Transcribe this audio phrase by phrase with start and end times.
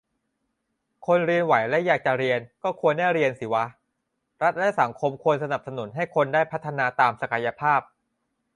[1.07, 3.65] คนเรียนไหวและอยากจะเรียน ก็ควรได้เรียนสิวะ
[4.41, 7.79] รัฐและสังคมควรสนับสนุนให้คนได้พัฒนาตามศักยภาพ